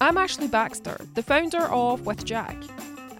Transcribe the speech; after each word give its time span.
I'm 0.00 0.16
Ashley 0.16 0.46
Baxter, 0.46 0.96
the 1.14 1.24
founder 1.24 1.62
of 1.72 2.06
With 2.06 2.24
Jack. 2.24 2.56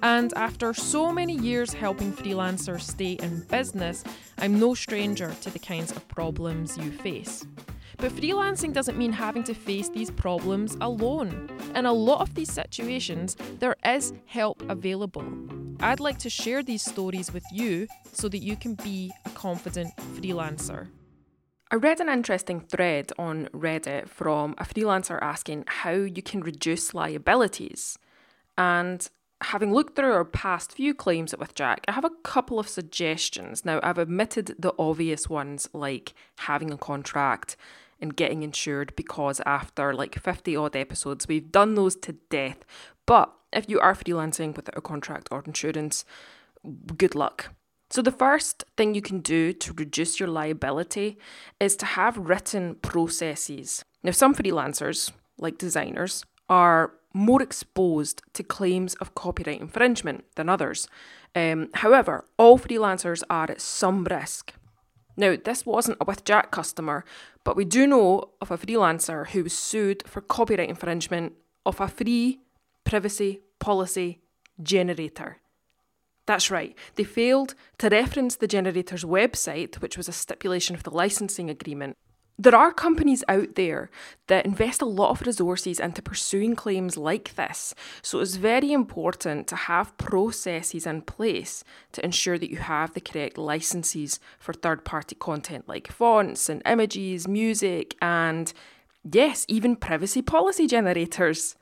And 0.00 0.32
after 0.34 0.72
so 0.72 1.10
many 1.10 1.34
years 1.34 1.72
helping 1.72 2.12
freelancers 2.12 2.82
stay 2.82 3.14
in 3.14 3.40
business, 3.50 4.04
I'm 4.38 4.60
no 4.60 4.74
stranger 4.74 5.34
to 5.40 5.50
the 5.50 5.58
kinds 5.58 5.90
of 5.90 6.06
problems 6.06 6.78
you 6.78 6.92
face. 6.92 7.44
But 7.96 8.12
freelancing 8.12 8.72
doesn't 8.72 8.96
mean 8.96 9.10
having 9.10 9.42
to 9.44 9.54
face 9.54 9.88
these 9.88 10.12
problems 10.12 10.76
alone. 10.80 11.50
In 11.74 11.84
a 11.84 11.92
lot 11.92 12.20
of 12.20 12.36
these 12.36 12.52
situations, 12.52 13.36
there 13.58 13.74
is 13.84 14.12
help 14.26 14.62
available. 14.70 15.26
I'd 15.80 15.98
like 15.98 16.18
to 16.18 16.30
share 16.30 16.62
these 16.62 16.82
stories 16.82 17.32
with 17.32 17.44
you 17.50 17.88
so 18.12 18.28
that 18.28 18.38
you 18.38 18.54
can 18.54 18.74
be 18.74 19.10
a 19.26 19.30
confident 19.30 19.96
freelancer. 20.14 20.86
I 21.70 21.76
read 21.76 22.00
an 22.00 22.08
interesting 22.08 22.60
thread 22.60 23.12
on 23.18 23.48
Reddit 23.52 24.08
from 24.08 24.54
a 24.56 24.64
freelancer 24.64 25.18
asking 25.20 25.64
how 25.66 25.90
you 25.90 26.22
can 26.22 26.40
reduce 26.40 26.94
liabilities. 26.94 27.98
And 28.56 29.06
having 29.42 29.74
looked 29.74 29.94
through 29.94 30.14
our 30.14 30.24
past 30.24 30.72
few 30.72 30.94
claims 30.94 31.34
with 31.36 31.54
Jack, 31.54 31.84
I 31.86 31.92
have 31.92 32.06
a 32.06 32.16
couple 32.22 32.58
of 32.58 32.68
suggestions. 32.68 33.66
Now, 33.66 33.80
I've 33.82 33.98
omitted 33.98 34.54
the 34.58 34.72
obvious 34.78 35.28
ones 35.28 35.68
like 35.74 36.14
having 36.38 36.70
a 36.70 36.78
contract 36.78 37.58
and 38.00 38.16
getting 38.16 38.42
insured 38.42 38.96
because 38.96 39.42
after 39.44 39.92
like 39.92 40.18
50 40.18 40.56
odd 40.56 40.74
episodes, 40.74 41.28
we've 41.28 41.52
done 41.52 41.74
those 41.74 41.96
to 41.96 42.12
death. 42.30 42.64
But 43.04 43.30
if 43.52 43.68
you 43.68 43.78
are 43.78 43.94
freelancing 43.94 44.56
without 44.56 44.78
a 44.78 44.80
contract 44.80 45.28
or 45.30 45.42
insurance, 45.44 46.06
good 46.96 47.14
luck. 47.14 47.50
So, 47.90 48.02
the 48.02 48.12
first 48.12 48.64
thing 48.76 48.94
you 48.94 49.00
can 49.00 49.20
do 49.20 49.52
to 49.54 49.72
reduce 49.72 50.20
your 50.20 50.28
liability 50.28 51.18
is 51.58 51.74
to 51.76 51.86
have 51.86 52.18
written 52.18 52.74
processes. 52.76 53.82
Now, 54.02 54.10
some 54.10 54.34
freelancers, 54.34 55.10
like 55.38 55.56
designers, 55.56 56.24
are 56.50 56.92
more 57.14 57.42
exposed 57.42 58.22
to 58.34 58.42
claims 58.42 58.94
of 58.96 59.14
copyright 59.14 59.60
infringement 59.60 60.24
than 60.36 60.48
others. 60.50 60.86
Um, 61.34 61.70
however, 61.74 62.26
all 62.36 62.58
freelancers 62.58 63.22
are 63.30 63.50
at 63.50 63.60
some 63.60 64.04
risk. 64.04 64.52
Now, 65.16 65.36
this 65.42 65.64
wasn't 65.64 65.98
a 66.00 66.04
with 66.04 66.24
Jack 66.24 66.50
customer, 66.50 67.04
but 67.42 67.56
we 67.56 67.64
do 67.64 67.86
know 67.86 68.30
of 68.40 68.50
a 68.50 68.58
freelancer 68.58 69.28
who 69.28 69.42
was 69.42 69.56
sued 69.56 70.04
for 70.06 70.20
copyright 70.20 70.68
infringement 70.68 71.32
of 71.64 71.80
a 71.80 71.88
free 71.88 72.40
privacy 72.84 73.40
policy 73.58 74.20
generator. 74.62 75.38
That's 76.28 76.50
right, 76.50 76.76
they 76.96 77.04
failed 77.04 77.54
to 77.78 77.88
reference 77.88 78.36
the 78.36 78.46
generator's 78.46 79.02
website, 79.02 79.76
which 79.76 79.96
was 79.96 80.10
a 80.10 80.12
stipulation 80.12 80.76
of 80.76 80.82
the 80.82 80.90
licensing 80.90 81.48
agreement. 81.48 81.96
There 82.38 82.54
are 82.54 82.70
companies 82.70 83.24
out 83.28 83.54
there 83.54 83.88
that 84.26 84.44
invest 84.44 84.82
a 84.82 84.84
lot 84.84 85.08
of 85.08 85.26
resources 85.26 85.80
into 85.80 86.02
pursuing 86.02 86.54
claims 86.54 86.98
like 86.98 87.34
this, 87.36 87.74
so 88.02 88.20
it's 88.20 88.36
very 88.36 88.72
important 88.74 89.46
to 89.46 89.56
have 89.56 89.96
processes 89.96 90.86
in 90.86 91.00
place 91.00 91.64
to 91.92 92.04
ensure 92.04 92.38
that 92.38 92.50
you 92.50 92.58
have 92.58 92.92
the 92.92 93.00
correct 93.00 93.38
licenses 93.38 94.20
for 94.38 94.52
third 94.52 94.84
party 94.84 95.14
content 95.14 95.66
like 95.66 95.90
fonts 95.90 96.50
and 96.50 96.60
images, 96.66 97.26
music, 97.26 97.96
and 98.02 98.52
yes, 99.10 99.46
even 99.48 99.76
privacy 99.76 100.20
policy 100.20 100.66
generators. 100.66 101.56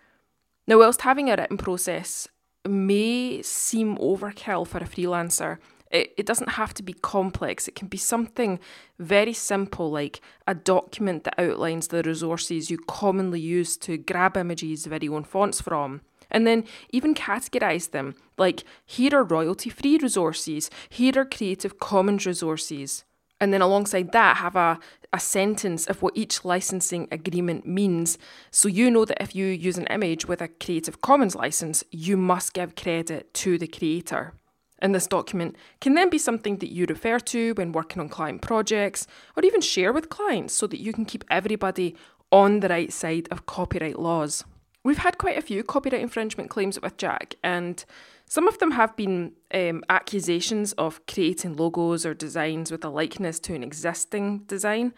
Now, 0.66 0.80
whilst 0.80 1.02
having 1.02 1.30
a 1.30 1.36
written 1.36 1.56
process 1.56 2.26
may 2.70 3.42
seem 3.42 3.96
overkill 3.96 4.66
for 4.66 4.78
a 4.78 4.84
freelancer. 4.84 5.58
It, 5.90 6.12
it 6.16 6.26
doesn't 6.26 6.50
have 6.50 6.74
to 6.74 6.82
be 6.82 6.92
complex. 6.92 7.68
It 7.68 7.74
can 7.74 7.88
be 7.88 7.96
something 7.96 8.58
very 8.98 9.32
simple, 9.32 9.90
like 9.90 10.20
a 10.46 10.54
document 10.54 11.24
that 11.24 11.38
outlines 11.38 11.88
the 11.88 12.02
resources 12.02 12.70
you 12.70 12.78
commonly 12.78 13.40
use 13.40 13.76
to 13.78 13.96
grab 13.96 14.36
images, 14.36 14.86
video, 14.86 15.16
and 15.16 15.26
fonts 15.26 15.60
from. 15.60 16.00
And 16.30 16.46
then 16.46 16.64
even 16.90 17.14
categorize 17.14 17.92
them, 17.92 18.16
like 18.36 18.64
here 18.84 19.14
are 19.14 19.22
royalty 19.22 19.70
free 19.70 19.96
resources, 19.96 20.70
here 20.88 21.12
are 21.16 21.24
Creative 21.24 21.78
Commons 21.78 22.26
resources. 22.26 23.04
And 23.40 23.52
then 23.52 23.62
alongside 23.62 24.12
that, 24.12 24.38
have 24.38 24.56
a, 24.56 24.78
a 25.12 25.20
sentence 25.20 25.86
of 25.86 26.00
what 26.02 26.16
each 26.16 26.44
licensing 26.44 27.06
agreement 27.10 27.66
means. 27.66 28.18
So 28.50 28.68
you 28.68 28.90
know 28.90 29.04
that 29.04 29.22
if 29.22 29.34
you 29.34 29.46
use 29.46 29.76
an 29.76 29.86
image 29.88 30.26
with 30.26 30.40
a 30.40 30.48
Creative 30.48 31.00
Commons 31.00 31.34
license, 31.34 31.84
you 31.90 32.16
must 32.16 32.54
give 32.54 32.76
credit 32.76 33.34
to 33.34 33.58
the 33.58 33.66
creator. 33.66 34.32
And 34.78 34.94
this 34.94 35.06
document 35.06 35.56
can 35.80 35.94
then 35.94 36.10
be 36.10 36.18
something 36.18 36.58
that 36.58 36.72
you 36.72 36.86
refer 36.86 37.18
to 37.18 37.52
when 37.54 37.72
working 37.72 38.00
on 38.00 38.08
client 38.08 38.42
projects 38.42 39.06
or 39.36 39.44
even 39.44 39.60
share 39.60 39.92
with 39.92 40.10
clients 40.10 40.54
so 40.54 40.66
that 40.66 40.80
you 40.80 40.92
can 40.92 41.04
keep 41.04 41.24
everybody 41.30 41.96
on 42.30 42.60
the 42.60 42.68
right 42.68 42.92
side 42.92 43.28
of 43.30 43.46
copyright 43.46 43.98
laws. 43.98 44.44
We've 44.86 44.98
had 44.98 45.18
quite 45.18 45.36
a 45.36 45.42
few 45.42 45.64
copyright 45.64 46.00
infringement 46.00 46.48
claims 46.48 46.80
with 46.80 46.96
Jack, 46.96 47.34
and 47.42 47.84
some 48.24 48.46
of 48.46 48.58
them 48.58 48.70
have 48.70 48.94
been 48.94 49.32
um, 49.52 49.82
accusations 49.88 50.74
of 50.74 51.04
creating 51.08 51.56
logos 51.56 52.06
or 52.06 52.14
designs 52.14 52.70
with 52.70 52.84
a 52.84 52.88
likeness 52.88 53.40
to 53.40 53.54
an 53.56 53.64
existing 53.64 54.44
design, 54.46 54.94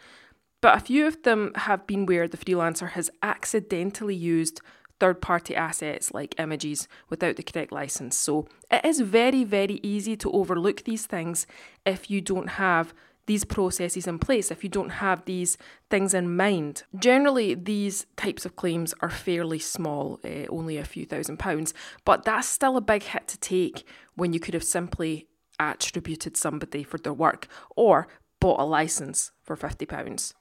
but 0.61 0.77
a 0.77 0.79
few 0.79 1.07
of 1.07 1.23
them 1.23 1.53
have 1.55 1.87
been 1.87 2.05
where 2.05 2.27
the 2.27 2.37
freelancer 2.37 2.91
has 2.91 3.09
accidentally 3.23 4.13
used 4.13 4.61
third 4.99 5.21
party 5.21 5.55
assets 5.55 6.13
like 6.13 6.39
images 6.39 6.87
without 7.09 7.35
the 7.35 7.41
correct 7.41 7.71
license. 7.71 8.15
So 8.15 8.47
it 8.69 8.85
is 8.85 8.99
very, 8.99 9.43
very 9.43 9.79
easy 9.81 10.15
to 10.17 10.31
overlook 10.31 10.83
these 10.83 11.07
things 11.07 11.47
if 11.83 12.11
you 12.11 12.21
don't 12.21 12.49
have 12.49 12.93
these 13.29 13.45
processes 13.45 14.07
in 14.07 14.17
place, 14.17 14.49
if 14.49 14.63
you 14.63 14.69
don't 14.71 14.89
have 14.89 15.23
these 15.25 15.55
things 15.91 16.15
in 16.15 16.35
mind. 16.35 16.81
Generally, 16.97 17.53
these 17.53 18.07
types 18.17 18.43
of 18.43 18.55
claims 18.55 18.91
are 19.01 19.09
fairly 19.11 19.59
small, 19.59 20.19
uh, 20.25 20.47
only 20.49 20.77
a 20.77 20.83
few 20.83 21.05
thousand 21.05 21.37
pounds, 21.37 21.71
but 22.05 22.25
that's 22.25 22.47
still 22.47 22.75
a 22.75 22.81
big 22.81 23.03
hit 23.03 23.27
to 23.27 23.37
take 23.37 23.87
when 24.15 24.33
you 24.33 24.39
could 24.39 24.55
have 24.55 24.63
simply 24.63 25.27
attributed 25.59 26.35
somebody 26.35 26.81
for 26.81 26.97
their 26.97 27.13
work 27.13 27.47
or 27.75 28.07
bought 28.39 28.59
a 28.59 28.63
license 28.63 29.31
for 29.43 29.55
£50. 29.55 30.33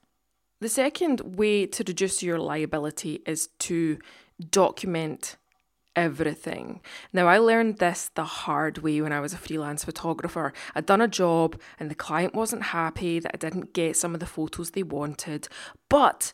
The 0.62 0.68
second 0.70 1.36
way 1.36 1.66
to 1.66 1.84
reduce 1.86 2.22
your 2.22 2.38
liability 2.38 3.20
is 3.26 3.48
to 3.58 3.98
document 4.50 5.36
everything. 5.98 6.80
Now, 7.12 7.26
I 7.26 7.38
learned 7.38 7.78
this 7.78 8.10
the 8.14 8.24
hard 8.24 8.78
way 8.78 9.00
when 9.00 9.12
I 9.12 9.20
was 9.20 9.32
a 9.32 9.38
freelance 9.38 9.84
photographer. 9.84 10.52
I'd 10.74 10.86
done 10.86 11.00
a 11.00 11.08
job 11.08 11.60
and 11.78 11.90
the 11.90 11.94
client 11.94 12.34
wasn't 12.34 12.62
happy 12.62 13.18
that 13.20 13.32
I 13.34 13.36
didn't 13.36 13.72
get 13.72 13.96
some 13.96 14.14
of 14.14 14.20
the 14.20 14.26
photos 14.26 14.70
they 14.70 14.82
wanted, 14.82 15.48
but 15.88 16.32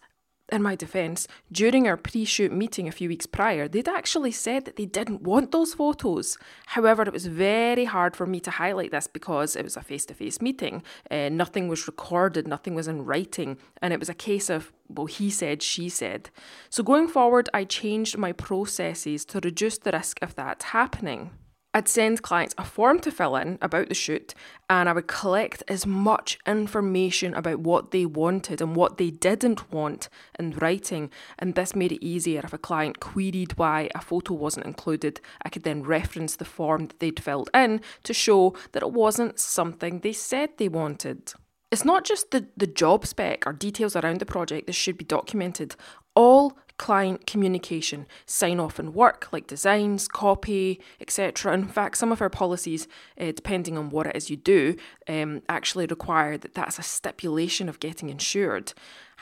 in 0.53 0.63
my 0.63 0.77
defence, 0.77 1.27
during 1.51 1.89
our 1.89 1.97
pre 1.97 2.25
shoot 2.25 2.53
meeting 2.53 2.87
a 2.87 2.93
few 2.93 3.09
weeks 3.09 3.27
prior, 3.27 3.67
they'd 3.67 3.89
actually 3.89 4.31
said 4.31 4.65
that 4.65 4.77
they 4.77 4.85
didn't 4.85 5.23
want 5.23 5.53
those 5.53 5.75
photos. 5.75 6.37
However, 6.67 7.03
it 7.03 7.13
was 7.13 7.27
very 7.27 7.87
hard 7.87 8.15
for 8.15 8.27
me 8.27 8.41
to 8.41 8.51
highlight 8.51 8.91
this 8.91 9.07
because 9.07 9.57
it 9.57 9.65
was 9.65 9.77
a 9.77 9.83
face 9.83 10.05
to 10.07 10.15
face 10.15 10.43
meeting. 10.43 10.83
Uh, 11.11 11.31
nothing 11.31 11.69
was 11.69 11.87
recorded, 11.87 12.47
nothing 12.47 12.75
was 12.75 12.89
in 12.89 13.05
writing, 13.05 13.57
and 13.81 13.93
it 13.93 14.01
was 14.01 14.11
a 14.11 14.15
case 14.15 14.51
of, 14.51 14.73
well, 14.89 15.07
he 15.07 15.31
said, 15.31 15.63
she 15.63 15.89
said. 15.89 16.31
So 16.69 16.83
going 16.83 17.09
forward, 17.09 17.49
I 17.55 17.65
changed 17.65 18.19
my 18.19 18.33
processes 18.33 19.25
to 19.27 19.41
reduce 19.41 19.79
the 19.79 19.93
risk 19.93 20.19
of 20.23 20.35
that 20.35 20.63
happening. 20.65 21.31
I'd 21.77 21.89
send 21.89 22.23
clients 22.23 22.55
a 22.57 22.65
form 22.65 23.01
to 23.01 23.11
fill 23.11 23.35
in 23.35 23.59
about 23.61 23.89
the 23.89 23.95
shoot, 23.95 24.33
and 24.71 24.89
I 24.89 24.93
would 24.93 25.09
collect 25.09 25.65
as 25.67 25.85
much 25.85 26.39
information 26.47 27.35
about 27.35 27.59
what 27.59 27.91
they 27.91 28.07
wanted 28.07 28.61
and 28.61 28.77
what 28.77 28.97
they 28.97 29.11
didn't 29.11 29.73
want 29.73 30.09
in 30.39 30.53
writing. 30.53 31.11
And 31.37 31.57
this 31.57 31.75
made 31.75 31.91
it 31.91 32.05
easier 32.05 32.43
if 32.45 32.53
a 32.53 32.59
client 32.59 33.01
queried 33.01 33.59
why 33.59 33.91
a 33.93 34.01
photo 34.01 34.35
wasn't 34.35 34.67
included. 34.67 35.21
I 35.43 35.49
could 35.49 35.65
then 35.65 35.83
reference 35.83 36.37
the 36.37 36.45
form 36.45 36.87
that 36.87 37.01
they'd 37.01 37.19
filled 37.19 37.51
in 37.53 37.81
to 38.05 38.15
show 38.15 38.55
that 38.71 38.85
it 38.85 38.93
wasn't 38.93 39.41
something 39.41 39.99
they 39.99 40.13
said 40.13 40.51
they 40.57 40.69
wanted. 40.69 41.33
It's 41.73 41.85
not 41.85 42.05
just 42.05 42.31
the, 42.31 42.47
the 42.57 42.69
job 42.69 43.05
spec 43.05 43.49
or 43.49 43.53
details 43.53 43.97
around 43.97 44.21
the 44.21 44.27
project 44.27 44.69
that 44.69 44.75
should 44.75 44.97
be 44.97 45.05
documented. 45.05 45.75
All 46.15 46.57
client 46.77 47.27
communication, 47.27 48.07
sign 48.27 48.59
off 48.59 48.79
and 48.79 48.95
work 48.95 49.29
like 49.33 49.47
designs, 49.47 50.09
copy, 50.09 50.81
etc. 51.01 51.55
In 51.55 51.69
fact, 51.69 51.97
some 51.97 52.11
of 52.11 52.21
our 52.21 52.31
policies, 52.31 52.89
uh, 53.21 53.27
depending 53.27 53.79
on 53.79 53.91
what 53.91 54.07
it 54.07 54.17
is 54.17 54.31
you 54.31 54.37
do, 54.37 54.77
um, 55.09 55.43
actually 55.49 55.87
require 55.87 56.37
that 56.37 56.55
that's 56.55 56.79
a 56.79 56.83
stipulation 56.83 57.69
of 57.69 57.81
getting 57.81 58.09
insured. 58.09 58.73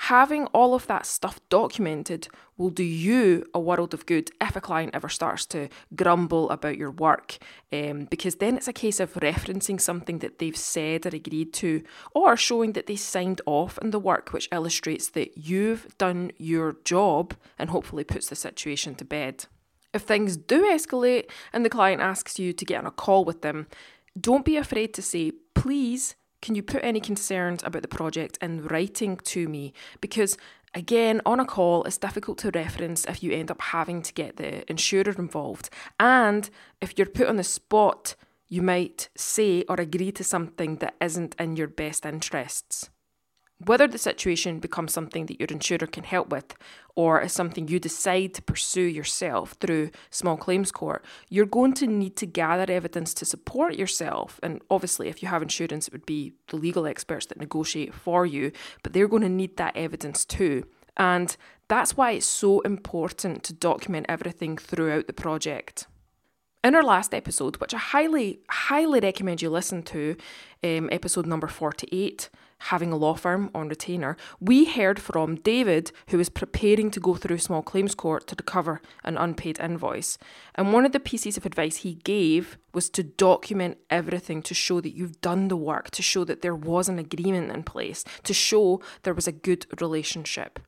Having 0.07 0.47
all 0.47 0.75
of 0.75 0.89
that 0.89 1.07
stuff 1.07 1.39
documented 1.49 2.27
will 2.57 2.71
do 2.71 2.83
you 2.83 3.47
a 3.55 3.61
world 3.61 3.95
of 3.95 4.05
good 4.05 4.33
if 4.41 4.57
a 4.57 4.61
client 4.61 4.97
ever 4.97 5.09
starts 5.09 5.47
to 5.47 5.69
grumble 5.95 6.51
about 6.51 6.77
your 6.77 6.91
work, 6.91 7.39
um, 7.73 8.09
because 8.11 8.35
then 8.35 8.57
it's 8.57 8.67
a 8.67 8.73
case 8.73 8.99
of 8.99 9.15
referencing 9.15 9.81
something 9.81 10.19
that 10.19 10.41
they've 10.41 10.57
said 10.57 11.07
or 11.07 11.15
agreed 11.15 11.53
to, 11.53 11.85
or 12.17 12.37
showing 12.37 12.73
that 12.73 12.89
they 12.89 12.97
signed 12.97 13.41
off 13.47 13.79
on 13.81 13.93
the 13.93 14.01
work, 14.01 14.33
which 14.33 14.49
illustrates 14.51 15.09
that 15.11 15.39
you've 15.39 15.87
done 15.99 16.33
your 16.37 16.79
job 16.83 17.35
and 17.57 17.71
hopefully 17.71 18.03
puts 18.03 18.29
the 18.29 18.35
situation 18.35 18.97
to 18.97 19.05
bed. 19.05 19.47
If 19.95 20.03
things 20.03 20.37
do 20.37 20.65
escalate 20.65 21.31
and 21.53 21.65
the 21.65 21.71
client 21.71 22.03
asks 22.03 22.41
you 22.41 22.53
to 22.53 22.65
get 22.65 22.81
on 22.81 22.87
a 22.87 22.91
call 22.91 23.25
with 23.25 23.43
them, 23.43 23.69
don't 24.21 24.45
be 24.45 24.57
afraid 24.57 24.95
to 24.95 25.03
say, 25.03 25.31
please 25.55 26.17
can 26.43 26.55
you 26.55 26.63
put 26.63 26.85
any 26.85 27.01
concerns 27.01 27.63
about 27.65 27.83
the 27.83 27.89
project 27.89 28.37
in 28.43 28.65
writing 28.65 29.17
to 29.17 29.49
me? 29.49 29.73
Because 30.01 30.37
Again, 30.75 31.21
on 31.27 31.39
a 31.39 31.45
call, 31.45 31.85
it's 31.85 31.99
difficult 31.99 32.39
to 32.39 32.51
reference 32.51 33.05
if 33.05 33.23
you 33.23 33.31
end 33.33 33.51
up 33.51 33.61
having 33.61 34.01
to 34.01 34.13
get 34.15 34.39
the 34.39 34.69
insurer 34.71 35.15
involved. 35.19 35.69
And 36.01 36.49
if 36.81 36.97
you're 36.97 37.07
put 37.07 37.27
on 37.27 37.37
the 37.37 37.45
spot, 37.45 38.15
you 38.49 38.63
might 38.63 39.11
say 39.15 39.65
or 39.69 39.77
agree 39.77 40.13
to 40.13 40.25
something 40.25 40.77
that 40.77 40.95
isn't 40.99 41.35
in 41.39 41.57
your 41.57 41.69
best 41.69 42.07
interests. 42.07 42.89
Whether 43.67 43.87
the 43.87 43.99
situation 43.99 44.59
becomes 44.59 44.93
something 44.93 45.27
that 45.27 45.39
your 45.39 45.49
insurer 45.51 45.87
can 45.87 46.05
help 46.05 46.31
with 46.31 46.55
or 46.97 47.21
is 47.21 47.33
something 47.33 47.69
you 47.69 47.79
decide 47.79 48.35
to 48.35 48.43
pursue 48.43 48.83
yourself 48.83 49.53
through 49.61 49.91
small 50.11 50.37
claims 50.37 50.73
court, 50.73 51.05
you're 51.29 51.47
going 51.47 51.75
to 51.75 51.87
need 51.87 52.17
to 52.17 52.27
gather 52.27 52.73
evidence 52.73 53.15
to 53.15 53.25
support 53.25 53.77
yourself. 53.77 54.41
And 54.43 54.63
obviously, 54.71 55.09
if 55.09 55.23
you 55.23 55.29
have 55.29 55.43
insurance, 55.43 55.87
it 55.87 55.93
would 55.93 56.07
be 56.07 56.33
the 56.49 56.57
legal 56.57 56.87
experts 56.87 57.27
that 57.27 57.39
negotiate 57.39 57.95
for 57.95 58.27
you, 58.27 58.53
but 58.83 58.95
they're 58.95 59.09
going 59.09 59.23
to 59.23 59.29
need 59.29 59.57
that 59.59 59.77
evidence 59.77 60.25
too. 60.25 60.65
And 60.97 61.37
that's 61.69 61.97
why 61.97 62.13
it's 62.13 62.27
so 62.27 62.61
important 62.61 63.45
to 63.45 63.53
document 63.53 64.07
everything 64.09 64.57
throughout 64.57 65.07
the 65.07 65.13
project. 65.13 65.87
In 66.65 66.77
our 66.77 66.85
last 66.85 67.13
episode, 67.13 67.57
which 67.57 67.75
I 67.75 67.79
highly, 67.79 68.39
highly 68.49 69.01
recommend 69.01 69.43
you 69.43 69.51
listen 69.51 69.83
to, 69.83 70.15
um, 70.63 70.89
episode 70.93 71.27
number 71.27 71.49
48, 71.49 72.31
having 72.71 72.93
a 72.93 72.97
law 72.97 73.15
firm 73.15 73.51
on 73.53 73.69
retainer, 73.69 74.17
we 74.39 74.67
heard 74.67 75.01
from 75.01 75.35
David, 75.35 75.91
who 76.11 76.19
was 76.19 76.29
preparing 76.29 76.93
to 76.93 77.01
go 77.01 77.17
through 77.17 77.39
small 77.39 77.63
claims 77.63 77.97
court 77.97 78.29
to 78.29 78.37
recover 78.39 78.81
an 79.03 79.17
unpaid 79.17 79.59
invoice. 79.59 80.19
And 80.55 80.73
one 80.73 80.87
of 80.87 80.93
the 80.93 81.01
pieces 81.01 81.37
of 81.37 81.45
advice 81.45 81.79
he 81.79 81.95
gave 81.95 82.59
was 82.73 82.89
to 82.91 83.03
document 83.03 83.79
everything 83.91 84.41
to 84.43 84.55
show 84.55 84.81
that 84.83 84.95
you've 84.95 85.21
done 85.21 85.49
the 85.49 85.57
work, 85.57 85.91
to 85.91 86.03
show 86.03 86.23
that 86.23 86.43
there 86.43 86.55
was 86.55 86.89
an 86.89 87.01
agreement 87.01 87.51
in 87.51 87.65
place, 87.65 88.05
to 88.23 88.33
show 88.33 88.81
there 89.03 89.15
was 89.15 89.27
a 89.27 89.33
good 89.33 89.67
relationship. 89.81 90.61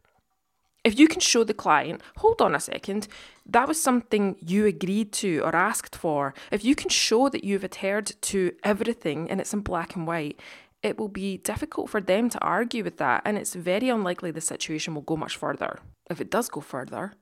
If 0.84 0.98
you 0.98 1.08
can 1.08 1.20
show 1.20 1.44
the 1.44 1.54
client, 1.54 2.02
hold 2.19 2.42
on 2.42 2.54
a 2.54 2.60
second, 2.60 3.08
that 3.46 3.66
was 3.66 3.81
something 3.81 4.36
you 4.44 4.66
agreed 4.66 5.12
to 5.12 5.38
or 5.38 5.56
asked 5.56 5.96
for. 5.96 6.34
If 6.52 6.62
you 6.62 6.75
can 6.75 6.90
show 6.90 7.31
that 7.31 7.42
you've 7.42 7.64
adhered 7.64 8.12
to 8.20 8.52
everything 8.62 9.31
and 9.31 9.40
it's 9.40 9.54
in 9.54 9.60
black 9.60 9.96
and 9.96 10.06
white, 10.06 10.38
it 10.82 10.98
will 10.98 11.08
be 11.08 11.38
difficult 11.38 11.88
for 11.88 12.02
them 12.02 12.28
to 12.28 12.38
argue 12.40 12.84
with 12.84 12.98
that, 12.98 13.22
and 13.25 13.38
it's 13.38 13.54
very 13.54 13.88
unlikely 13.88 14.31
the 14.31 14.42
situation 14.42 14.94
will 14.94 15.00
go 15.00 15.16
much 15.16 15.36
further. 15.38 15.78
If 16.10 16.20
it 16.20 16.31
does 16.31 16.50
go 16.50 16.60
further, 16.60 17.14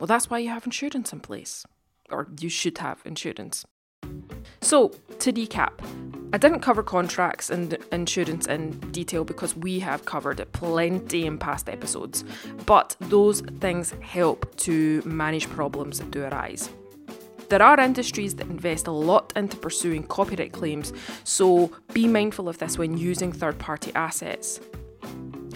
well, 0.00 0.08
that's 0.08 0.28
why 0.28 0.38
you 0.38 0.48
have 0.48 0.66
insurance 0.66 1.12
in 1.12 1.20
place, 1.20 1.64
or 2.10 2.26
you 2.40 2.48
should 2.48 2.78
have 2.78 3.02
insurance. 3.04 3.64
So, 4.60 4.88
to 5.20 5.32
recap, 5.32 5.70
I 6.32 6.38
didn't 6.38 6.60
cover 6.60 6.82
contracts 6.82 7.50
and 7.50 7.78
insurance 7.92 8.46
in 8.46 8.72
detail 8.90 9.24
because 9.24 9.56
we 9.56 9.78
have 9.80 10.04
covered 10.04 10.40
it 10.40 10.52
plenty 10.52 11.24
in 11.24 11.38
past 11.38 11.68
episodes, 11.68 12.24
but 12.66 12.96
those 13.00 13.42
things 13.60 13.94
help 14.00 14.54
to 14.56 15.02
manage 15.04 15.48
problems 15.48 16.00
that 16.00 16.10
do 16.10 16.24
arise. 16.24 16.68
There 17.48 17.62
are 17.62 17.78
industries 17.78 18.34
that 18.36 18.48
invest 18.48 18.88
a 18.88 18.90
lot 18.90 19.32
into 19.36 19.56
pursuing 19.56 20.02
copyright 20.02 20.52
claims, 20.52 20.92
so 21.22 21.70
be 21.92 22.08
mindful 22.08 22.48
of 22.48 22.58
this 22.58 22.76
when 22.76 22.98
using 22.98 23.30
third 23.30 23.56
party 23.58 23.92
assets. 23.94 24.60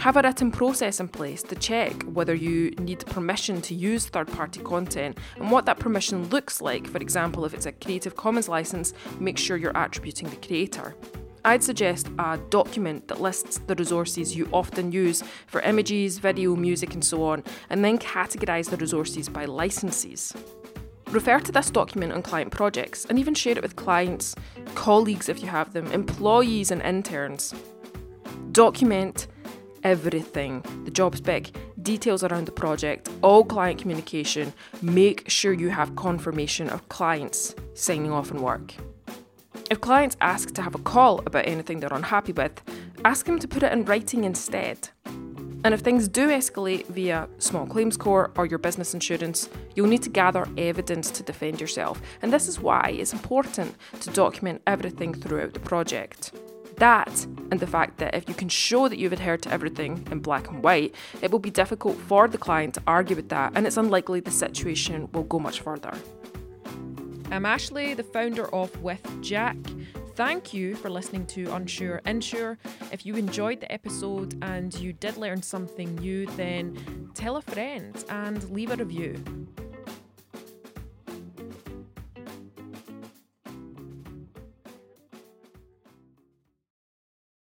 Have 0.00 0.16
a 0.16 0.22
written 0.22 0.50
process 0.50 0.98
in 0.98 1.08
place 1.08 1.42
to 1.42 1.54
check 1.54 2.04
whether 2.04 2.34
you 2.34 2.70
need 2.78 3.04
permission 3.04 3.60
to 3.60 3.74
use 3.74 4.06
third 4.06 4.28
party 4.28 4.58
content 4.60 5.18
and 5.36 5.50
what 5.50 5.66
that 5.66 5.78
permission 5.78 6.26
looks 6.30 6.62
like. 6.62 6.86
For 6.86 6.96
example, 6.96 7.44
if 7.44 7.52
it's 7.52 7.66
a 7.66 7.72
Creative 7.72 8.16
Commons 8.16 8.48
license, 8.48 8.94
make 9.18 9.36
sure 9.36 9.58
you're 9.58 9.76
attributing 9.76 10.30
the 10.30 10.36
creator. 10.36 10.96
I'd 11.44 11.62
suggest 11.62 12.08
a 12.18 12.38
document 12.48 13.08
that 13.08 13.20
lists 13.20 13.58
the 13.66 13.74
resources 13.74 14.34
you 14.34 14.48
often 14.54 14.90
use 14.90 15.22
for 15.46 15.60
images, 15.60 16.16
video, 16.18 16.56
music, 16.56 16.94
and 16.94 17.04
so 17.04 17.22
on, 17.22 17.44
and 17.68 17.84
then 17.84 17.98
categorise 17.98 18.70
the 18.70 18.78
resources 18.78 19.28
by 19.28 19.44
licenses. 19.44 20.34
Refer 21.10 21.40
to 21.40 21.52
this 21.52 21.70
document 21.70 22.14
on 22.14 22.22
client 22.22 22.52
projects 22.52 23.04
and 23.04 23.18
even 23.18 23.34
share 23.34 23.58
it 23.58 23.62
with 23.62 23.76
clients, 23.76 24.34
colleagues 24.74 25.28
if 25.28 25.42
you 25.42 25.48
have 25.48 25.74
them, 25.74 25.92
employees, 25.92 26.70
and 26.70 26.80
interns. 26.80 27.52
Document 28.52 29.26
everything 29.82 30.62
the 30.84 30.90
job 30.90 31.16
spec, 31.16 31.50
details 31.82 32.24
around 32.24 32.46
the 32.46 32.52
project, 32.52 33.08
all 33.22 33.44
client 33.44 33.80
communication. 33.80 34.52
Make 34.82 35.28
sure 35.28 35.52
you 35.52 35.70
have 35.70 35.96
confirmation 35.96 36.68
of 36.68 36.88
clients 36.88 37.54
signing 37.74 38.12
off 38.12 38.32
on 38.32 38.42
work. 38.42 38.74
If 39.70 39.80
clients 39.80 40.16
ask 40.20 40.52
to 40.54 40.62
have 40.62 40.74
a 40.74 40.78
call 40.78 41.20
about 41.26 41.46
anything 41.46 41.80
they're 41.80 41.92
unhappy 41.92 42.32
with, 42.32 42.60
ask 43.04 43.26
them 43.26 43.38
to 43.38 43.46
put 43.46 43.62
it 43.62 43.72
in 43.72 43.84
writing 43.84 44.24
instead. 44.24 44.88
And 45.62 45.74
if 45.74 45.80
things 45.80 46.08
do 46.08 46.28
escalate 46.28 46.86
via 46.86 47.28
small 47.38 47.66
claims 47.66 47.96
court 47.96 48.32
or 48.36 48.46
your 48.46 48.58
business 48.58 48.94
insurance, 48.94 49.48
you'll 49.74 49.88
need 49.88 50.02
to 50.02 50.08
gather 50.08 50.48
evidence 50.56 51.10
to 51.12 51.22
defend 51.22 51.60
yourself. 51.60 52.00
And 52.22 52.32
this 52.32 52.48
is 52.48 52.60
why 52.60 52.96
it's 52.98 53.12
important 53.12 53.76
to 54.00 54.10
document 54.10 54.62
everything 54.66 55.12
throughout 55.12 55.52
the 55.52 55.60
project. 55.60 56.32
That, 56.80 57.26
and 57.50 57.60
the 57.60 57.66
fact 57.66 57.98
that 57.98 58.14
if 58.14 58.26
you 58.26 58.34
can 58.34 58.48
show 58.48 58.88
that 58.88 58.98
you've 58.98 59.12
adhered 59.12 59.42
to 59.42 59.52
everything 59.52 60.06
in 60.10 60.20
black 60.20 60.48
and 60.48 60.62
white, 60.62 60.94
it 61.20 61.30
will 61.30 61.38
be 61.38 61.50
difficult 61.50 61.98
for 61.98 62.26
the 62.26 62.38
client 62.38 62.72
to 62.74 62.82
argue 62.86 63.14
with 63.14 63.28
that, 63.28 63.52
and 63.54 63.66
it's 63.66 63.76
unlikely 63.76 64.20
the 64.20 64.30
situation 64.30 65.06
will 65.12 65.24
go 65.24 65.38
much 65.38 65.60
further. 65.60 65.92
I'm 67.30 67.44
Ashley, 67.44 67.92
the 67.92 68.02
founder 68.02 68.52
of 68.54 68.74
With 68.80 69.06
Jack. 69.20 69.58
Thank 70.14 70.54
you 70.54 70.74
for 70.74 70.88
listening 70.88 71.26
to 71.26 71.54
Unsure 71.54 72.00
Insure. 72.06 72.56
If 72.92 73.04
you 73.04 73.14
enjoyed 73.14 73.60
the 73.60 73.70
episode 73.70 74.42
and 74.42 74.74
you 74.74 74.94
did 74.94 75.18
learn 75.18 75.42
something 75.42 75.94
new, 75.96 76.24
then 76.36 77.10
tell 77.12 77.36
a 77.36 77.42
friend 77.42 78.02
and 78.08 78.42
leave 78.50 78.70
a 78.70 78.76
review. 78.76 79.22